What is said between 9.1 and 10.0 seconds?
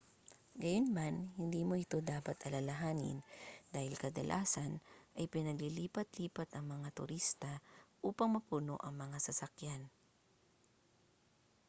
sasakyan